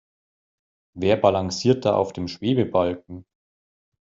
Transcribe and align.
Wer 0.95 1.15
balanciert 1.15 1.85
da 1.85 1.93
auf 1.93 2.11
dem 2.11 2.27
Schwebebalken? 2.27 3.23